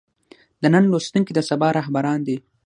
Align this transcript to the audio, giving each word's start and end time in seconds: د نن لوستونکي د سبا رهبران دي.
د 0.61 0.63
نن 0.73 0.83
لوستونکي 0.91 1.31
د 1.35 1.39
سبا 1.49 1.67
رهبران 1.79 2.19
دي. 2.27 2.37